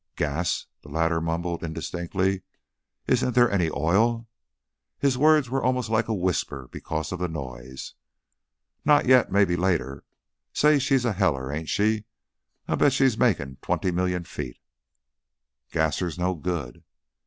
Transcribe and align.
"Gas?" 0.15 0.65
the 0.81 0.89
latter 0.89 1.21
mumbled, 1.21 1.63
indistinctly. 1.63 2.41
"Isn't 3.05 3.35
there 3.35 3.51
any 3.51 3.69
oil?" 3.69 4.27
His 4.97 5.15
words 5.15 5.47
were 5.47 5.61
almost 5.63 5.91
like 5.91 6.07
a 6.07 6.13
whisper 6.15 6.67
because 6.71 7.11
of 7.11 7.19
the 7.19 7.27
noise. 7.27 7.93
"Not 8.83 9.05
yet. 9.05 9.31
May 9.31 9.45
be 9.45 9.55
later. 9.55 10.03
Say, 10.53 10.79
she's 10.79 11.05
a 11.05 11.13
heller, 11.13 11.51
ain't 11.53 11.69
she? 11.69 12.05
I'll 12.67 12.77
bet 12.77 12.93
she's 12.93 13.15
makin' 13.15 13.57
twenty 13.61 13.91
million 13.91 14.23
feet" 14.23 14.57
"Gasser's 15.71 16.17
no 16.17 16.33
good." 16.33 16.83